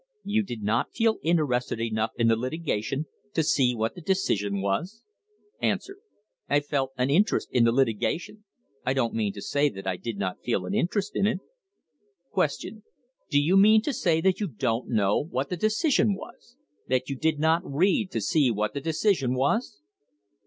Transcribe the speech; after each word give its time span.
You 0.23 0.41
did 0.41 0.63
not 0.63 0.95
feel 0.95 1.19
interested 1.21 1.79
enough 1.79 2.09
in 2.15 2.27
the 2.27 2.35
litigation 2.35 3.05
to 3.35 3.43
see 3.43 3.75
what 3.75 3.93
the 3.93 4.01
decision 4.01 4.59
was? 4.59 5.03
A. 5.61 5.77
I 6.49 6.59
felt 6.59 6.93
an 6.97 7.11
interest 7.11 7.49
in 7.51 7.65
the 7.65 7.71
litigation; 7.71 8.43
I 8.83 8.95
don't 8.95 9.13
mean 9.13 9.31
to 9.33 9.43
say 9.43 9.69
that 9.69 9.85
I 9.85 9.97
did 9.97 10.17
not 10.17 10.41
feel 10.43 10.65
an 10.65 10.73
interest 10.73 11.11
in 11.15 11.27
it. 11.27 11.39
Q. 12.33 12.81
Do 13.29 13.39
you 13.39 13.55
mean 13.55 13.83
to 13.83 13.93
say 13.93 14.21
that 14.21 14.39
you 14.39 14.47
don't 14.47 14.89
know 14.89 15.19
what 15.19 15.49
the 15.49 15.55
decision 15.57 16.15
was? 16.15 16.57
that 16.87 17.07
you 17.07 17.15
did 17.15 17.37
not 17.37 17.61
read 17.63 18.09
to 18.09 18.21
see 18.21 18.49
what 18.49 18.73
the 18.73 18.81
decision 18.81 19.35
was 19.35 19.81